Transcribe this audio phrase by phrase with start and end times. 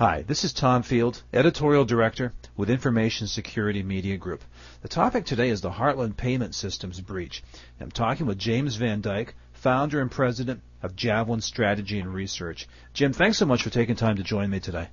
[0.00, 4.42] Hi, this is Tom Field, Editorial Director with Information Security Media Group.
[4.80, 7.42] The topic today is the Heartland Payment Systems breach.
[7.78, 12.66] I'm talking with James Van Dyke, founder and president of Javelin Strategy and Research.
[12.94, 14.88] Jim, thanks so much for taking time to join me today.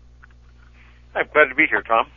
[1.15, 2.07] I'm glad to be here, Tom.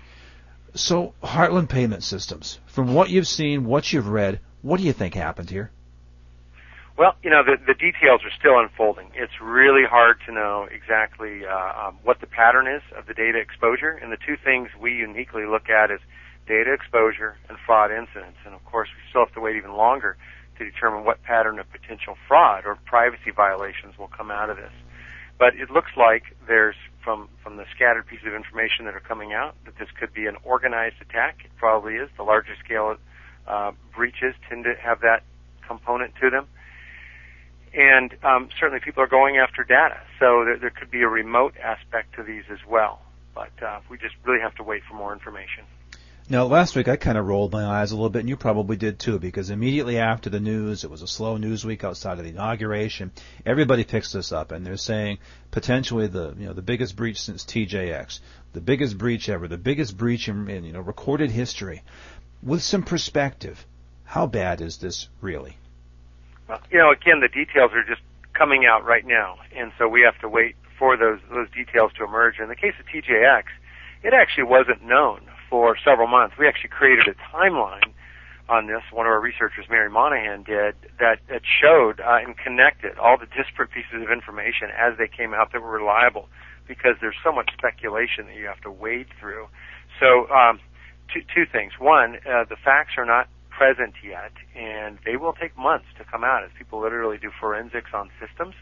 [0.75, 5.14] So, Heartland Payment Systems, from what you've seen, what you've read, what do you think
[5.14, 5.70] happened here?
[7.01, 9.09] Well, you know, the, the details are still unfolding.
[9.14, 13.39] It's really hard to know exactly uh, um, what the pattern is of the data
[13.41, 13.96] exposure.
[13.96, 16.00] And the two things we uniquely look at is
[16.46, 18.36] data exposure and fraud incidents.
[18.44, 20.18] And of course, we still have to wait even longer
[20.58, 24.77] to determine what pattern of potential fraud or privacy violations will come out of this.
[25.39, 29.32] But it looks like there's, from, from the scattered pieces of information that are coming
[29.32, 31.46] out, that this could be an organized attack.
[31.46, 32.11] It probably is.
[32.19, 32.94] The larger scale
[33.48, 35.25] uh, breaches tend to have that
[35.67, 36.44] component to them
[37.74, 40.00] and um, certainly people are going after data.
[40.19, 43.00] So there, there, could be a remote aspect to these as well.
[43.34, 45.64] But uh, we just really have to wait for more information.
[46.28, 48.77] Now, last week I kind of rolled my eyes a little bit, and you probably
[48.77, 52.24] did too, because immediately after the news, it was a slow news week outside of
[52.24, 53.10] the inauguration.
[53.44, 55.18] Everybody picks this up, and they're saying
[55.50, 58.20] potentially the you know the biggest breach since TJX,
[58.52, 61.82] the biggest breach ever, the biggest breach in, in you know recorded history.
[62.44, 63.66] With some perspective,
[64.05, 65.56] how bad is this really?
[66.70, 70.18] You know, again, the details are just coming out right now, and so we have
[70.20, 72.38] to wait for those those details to emerge.
[72.38, 73.44] In the case of TJX,
[74.02, 76.36] it actually wasn't known for several months.
[76.38, 77.92] We actually created a timeline
[78.48, 78.82] on this.
[78.92, 83.26] One of our researchers, Mary Monahan, did that that showed uh, and connected all the
[83.26, 86.28] disparate pieces of information as they came out that were reliable,
[86.66, 89.48] because there's so much speculation that you have to wade through.
[90.00, 90.60] So, um,
[91.12, 91.72] two two things.
[91.78, 93.28] One, uh, the facts are not
[93.61, 97.91] present yet, and they will take months to come out as people literally do forensics
[97.92, 98.55] on systems.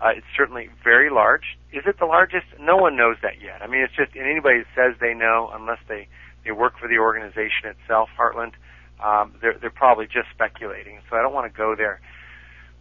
[0.00, 1.58] Uh, it's certainly very large.
[1.70, 2.46] Is it the largest?
[2.58, 3.60] No one knows that yet.
[3.60, 6.08] I mean, it's just and anybody that says they know, unless they
[6.46, 8.56] they work for the organization itself, Heartland,
[9.04, 11.00] um, they're they're probably just speculating.
[11.10, 12.00] So I don't want to go there.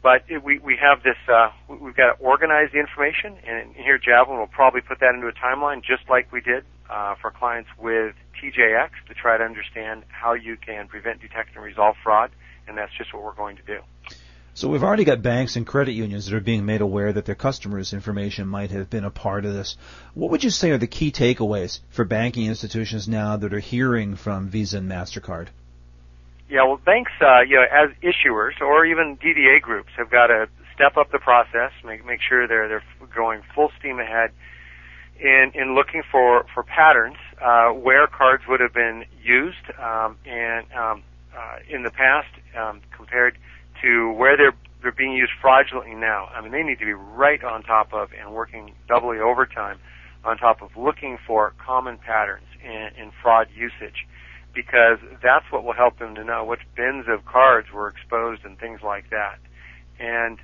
[0.01, 1.19] But it, we we have this.
[1.27, 5.27] Uh, we've got to organize the information, and here Javelin will probably put that into
[5.27, 10.03] a timeline, just like we did uh, for clients with TJX to try to understand
[10.09, 12.31] how you can prevent, detect, and resolve fraud,
[12.67, 13.79] and that's just what we're going to do.
[14.53, 17.35] So we've already got banks and credit unions that are being made aware that their
[17.35, 19.77] customers' information might have been a part of this.
[20.15, 24.15] What would you say are the key takeaways for banking institutions now that are hearing
[24.15, 25.49] from Visa and Mastercard?
[26.49, 30.49] Yeah, well, banks, uh, you know, as issuers or even DDA groups, have got to
[30.73, 32.83] step up the process, make make sure they're they're
[33.15, 34.31] going full steam ahead
[35.19, 40.65] in in looking for for patterns uh, where cards would have been used um, and
[40.73, 41.03] um,
[41.35, 43.37] uh, in the past um, compared
[43.81, 46.29] to where they're they're being used fraudulently now.
[46.33, 49.79] I mean, they need to be right on top of and working doubly overtime
[50.23, 54.05] on top of looking for common patterns in, in fraud usage
[54.53, 58.57] because that's what will help them to know which bins of cards were exposed and
[58.59, 59.37] things like that.
[59.99, 60.39] And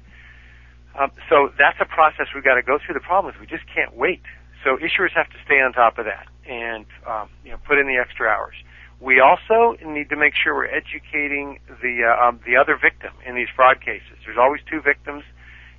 [0.99, 2.93] um, so that's a process we've got to go through.
[2.93, 4.21] The problem is we just can't wait
[4.63, 7.87] so issuers have to stay on top of that and um, you know put in
[7.87, 8.55] the extra hours.
[8.99, 13.35] We also need to make sure we're educating the uh, um, the other victim in
[13.35, 14.15] these fraud cases.
[14.25, 15.23] There's always two victims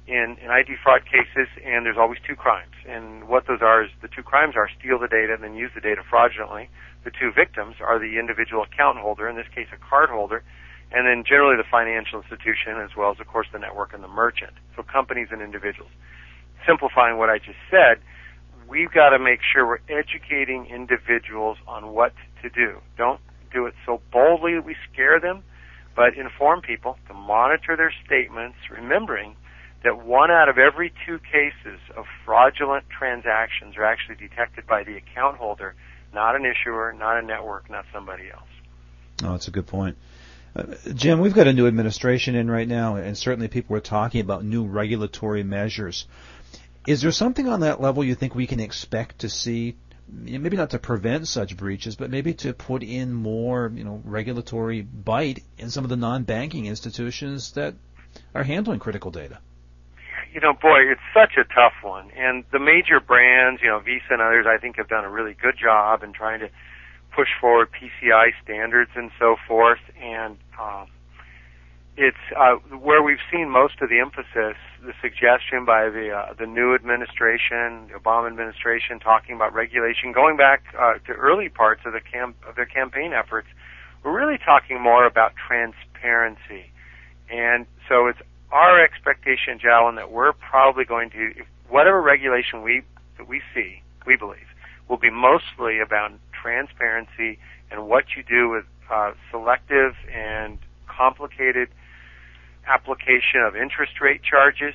[0.07, 2.77] in, in ID fraud cases, and there's always two crimes.
[2.87, 5.71] And what those are is the two crimes are steal the data and then use
[5.75, 6.69] the data fraudulently.
[7.05, 10.45] The two victims are the individual account holder, in this case a card holder,
[10.93, 14.13] and then generally the financial institution as well as of course the network and the
[14.13, 14.53] merchant.
[14.77, 15.91] So companies and individuals.
[16.67, 18.01] Simplifying what I just said,
[18.69, 22.81] we've got to make sure we're educating individuals on what to do.
[22.97, 23.21] Don't
[23.53, 25.43] do it so boldly that we scare them,
[25.97, 29.37] but inform people to monitor their statements, remembering
[29.85, 34.97] that one out of every two cases of fraudulent transactions are actually detected by the
[34.97, 35.75] account holder,
[36.13, 38.49] not an issuer, not a network, not somebody else.
[39.23, 39.97] Oh, that's a good point.
[40.57, 40.65] Uh,
[40.95, 44.45] Jim, we've got a new administration in right now, and certainly people are talking about
[44.45, 46.07] new regulatory measures.
[46.87, 49.77] Is there something on that level you think we can expect to see?
[50.07, 54.83] Maybe not to prevent such breaches, but maybe to put in more, you know, regulatory
[54.83, 57.75] bite in some of the non-banking institutions that
[58.35, 59.39] are handling critical data.
[60.35, 62.11] You know, boy, it's such a tough one.
[62.17, 65.35] And the major brands, you know, Visa and others, I think have done a really
[65.41, 66.51] good job in trying to
[67.15, 69.81] push forward PCI standards and so forth.
[69.99, 70.89] And um,
[71.97, 76.47] it's uh, where we've seen most of the emphasis, the suggestion by the uh, the
[76.47, 81.93] new administration, the Obama administration, talking about regulation, going back uh, to early parts of
[81.93, 83.47] the camp of their campaign efforts.
[84.03, 86.71] We're really talking more about transparency,
[87.31, 88.19] and so it's
[88.51, 91.33] our expectation, Javelin, that we're probably going to,
[91.69, 92.83] whatever regulation we
[93.19, 94.47] that we see, we believe
[94.89, 97.39] will be mostly about transparency
[97.71, 101.69] and what you do with uh, selective and complicated
[102.67, 104.75] application of interest rate charges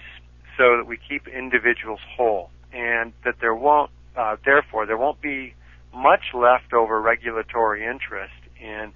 [0.58, 5.54] so that we keep individuals whole and that there won't, uh, therefore, there won't be
[5.94, 8.94] much left over regulatory interest in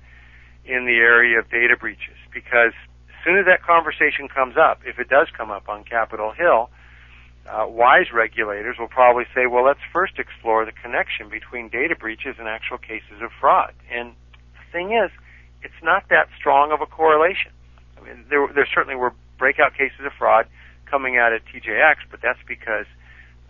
[0.65, 2.71] in the area of data breaches because
[3.09, 6.69] as soon as that conversation comes up, if it does come up on Capitol Hill,
[7.49, 12.35] uh, wise regulators will probably say, well, let's first explore the connection between data breaches
[12.39, 13.73] and actual cases of fraud.
[13.91, 14.13] And
[14.53, 15.11] the thing is,
[15.61, 17.51] it's not that strong of a correlation.
[18.29, 20.47] There, there certainly were breakout cases of fraud
[20.85, 22.85] coming out at TJX, but that's because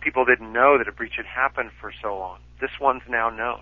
[0.00, 2.38] people didn't know that a breach had happened for so long.
[2.60, 3.60] This one's now known.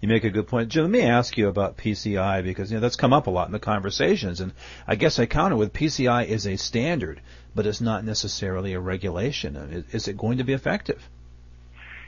[0.00, 0.68] You make a good point.
[0.68, 3.46] Jim, let me ask you about PCI because you know that's come up a lot
[3.46, 4.52] in the conversations, and
[4.86, 7.20] I guess I counter with PCI is a standard,
[7.54, 9.84] but it's not necessarily a regulation.
[9.92, 11.08] Is it going to be effective?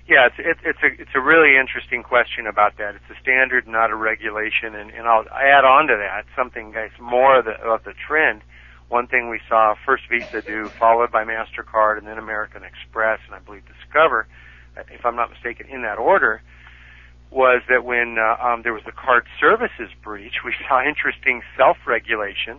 [0.06, 2.94] Yeah, it's it, it's a it's a really interesting question about that.
[2.94, 6.90] It's a standard, not a regulation, and, and I'll add on to that something, guys,
[7.00, 8.42] more of the of the trend.
[8.88, 13.34] One thing we saw first Visa do, followed by Mastercard, and then American Express, and
[13.34, 14.26] I believe Discover,
[14.90, 16.42] if I'm not mistaken, in that order
[17.30, 22.58] was that when uh, um, there was the card services breach, we saw interesting self-regulation,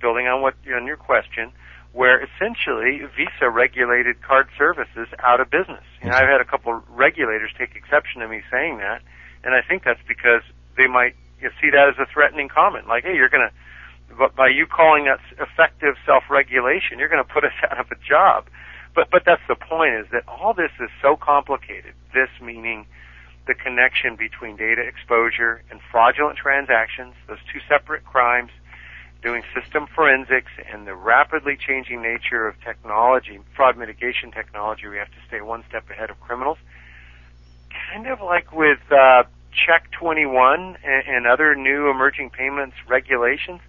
[0.00, 1.50] building on what on your question,
[1.94, 5.86] where essentially Visa regulated card services out of business.
[6.02, 9.00] And I've had a couple regulators take exception to me saying that,
[9.44, 10.42] and I think that's because
[10.76, 13.54] they might you know, see that as a threatening comment, like, "Hey, you're going to."
[14.18, 17.96] But by you calling that effective self-regulation, you're going to put us out of a
[17.96, 18.46] job.
[18.92, 21.94] But but that's the point is that all this is so complicated.
[22.12, 22.86] This meaning
[23.46, 28.50] the connection between data exposure and fraudulent transactions, those two separate crimes,
[29.24, 35.08] doing system forensics and the rapidly changing nature of technology, fraud mitigation technology, we have
[35.08, 36.58] to stay one step ahead of criminals.
[37.90, 43.60] Kind of like with uh, Check 21 and, and other new emerging payments regulations,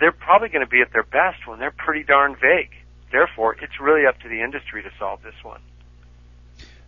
[0.00, 2.72] they're probably going to be at their best when they're pretty darn vague.
[3.12, 5.60] Therefore, it's really up to the industry to solve this one.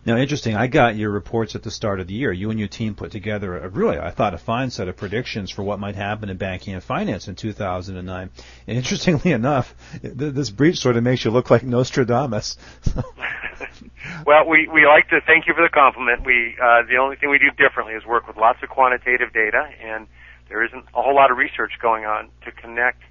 [0.05, 0.55] Now, interesting.
[0.55, 2.31] I got your reports at the start of the year.
[2.31, 5.49] You and your team put together a really, I thought, a fine set of predictions
[5.49, 8.29] for what might happen in banking and finance in 2009.
[8.67, 12.57] And interestingly enough, this breach sort of makes you look like Nostradamus.
[14.25, 16.25] well, we we like to thank you for the compliment.
[16.25, 19.69] We uh, the only thing we do differently is work with lots of quantitative data,
[19.81, 20.07] and
[20.49, 23.01] there isn't a whole lot of research going on to connect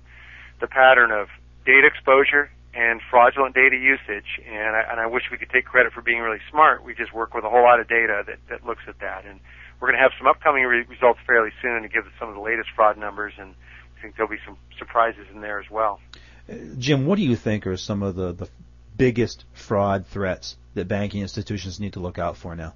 [0.61, 1.29] the pattern of
[1.65, 4.41] data exposure and fraudulent data usage.
[4.47, 6.85] And I, and I wish we could take credit for being really smart.
[6.85, 9.25] We just work with a whole lot of data that, that looks at that.
[9.27, 9.41] And
[9.81, 12.35] we're going to have some upcoming re- results fairly soon to give us some of
[12.35, 13.55] the latest fraud numbers, and
[13.99, 16.01] I think there'll be some surprises in there as well.
[16.49, 18.49] Uh, Jim, what do you think are some of the, the
[18.97, 22.75] biggest fraud threats that banking institutions need to look out for now?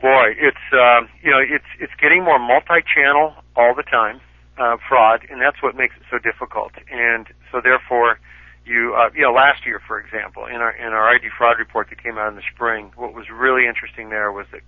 [0.00, 4.20] Boy, it's uh, you know it's it's getting more multi-channel all the time
[4.58, 6.72] uh, fraud, and that's what makes it so difficult.
[6.90, 8.18] And so therefore,
[8.64, 11.88] you uh, you know last year for example in our in our ID fraud report
[11.90, 14.62] that came out in the spring what was really interesting there was that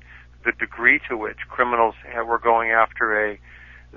[0.45, 1.95] the degree to which criminals
[2.27, 3.39] were going after a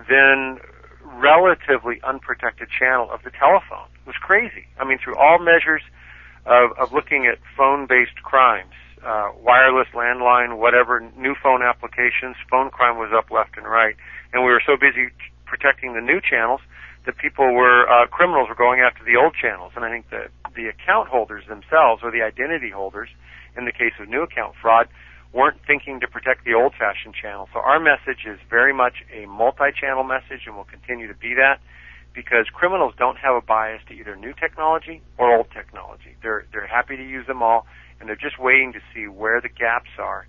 [0.10, 0.60] then
[1.04, 4.68] relatively unprotected channel of the telephone was crazy.
[4.80, 5.82] I mean through all measures
[6.46, 8.74] of of looking at phone based crimes
[9.04, 13.95] uh, wireless landline whatever new phone applications phone crime was up left and right.
[14.33, 15.10] And we were so busy
[15.45, 16.62] protecting the new channels
[17.07, 20.30] that people were uh, criminals were going after the old channels, and I think that
[20.56, 23.09] the account holders themselves, or the identity holders,
[23.57, 24.87] in the case of new account fraud,
[25.33, 27.49] weren't thinking to protect the old-fashioned channel.
[27.54, 31.59] So our message is very much a multi-channel message, and will continue to be that,
[32.14, 36.16] because criminals don't have a bias to either new technology or old technology.
[36.21, 37.66] They're they're happy to use them all,
[37.99, 40.28] and they're just waiting to see where the gaps are.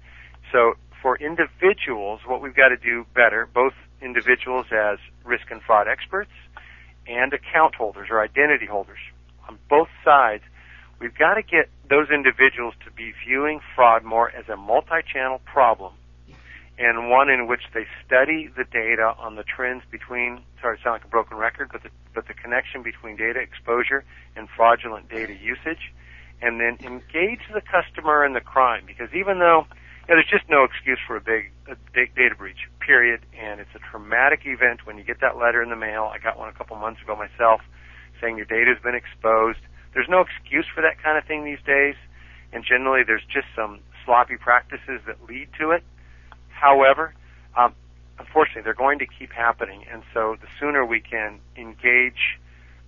[0.53, 5.89] So for individuals, what we've got to do better, both individuals as risk and fraud
[5.89, 6.31] experts
[7.09, 8.99] and account holders or identity holders
[9.49, 10.43] on both sides,
[11.01, 15.95] we've got to get those individuals to be viewing fraud more as a multi-channel problem
[16.79, 21.01] and one in which they study the data on the trends between sorry it sounds
[21.01, 24.05] like a broken record, but the but the connection between data exposure
[24.37, 25.93] and fraudulent data usage
[26.41, 28.85] and then engage the customer in the crime.
[28.87, 29.67] Because even though
[30.09, 33.21] know, there's just no excuse for a big, a big data breach, period.
[33.39, 36.11] And it's a traumatic event when you get that letter in the mail.
[36.13, 37.61] I got one a couple months ago myself
[38.21, 39.61] saying your data has been exposed.
[39.95, 41.95] There's no excuse for that kind of thing these days.
[42.53, 45.85] And generally there's just some sloppy practices that lead to it.
[46.49, 47.15] However,
[47.57, 47.75] um,
[48.19, 49.85] unfortunately they're going to keep happening.
[49.93, 52.41] And so the sooner we can engage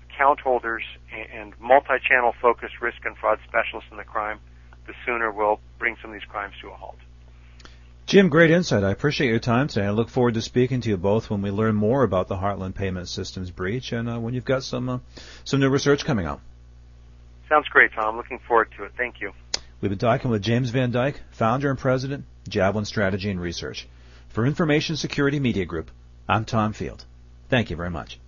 [0.08, 4.40] account holders and multi-channel focused risk and fraud specialists in the crime,
[4.86, 6.96] the sooner we'll bring some of these crimes to a halt.
[8.06, 8.82] Jim, great insight.
[8.82, 9.86] I appreciate your time today.
[9.86, 12.74] I look forward to speaking to you both when we learn more about the Heartland
[12.74, 14.98] Payment Systems breach and uh, when you've got some uh,
[15.44, 16.40] some new research coming out.
[17.48, 18.16] Sounds great, Tom.
[18.16, 18.92] Looking forward to it.
[18.96, 19.32] Thank you.
[19.80, 23.88] We've been talking with James Van Dyke, founder and president, Javelin Strategy and Research.
[24.28, 25.90] For Information Security Media Group,
[26.28, 27.04] I'm Tom Field.
[27.48, 28.20] Thank you very much.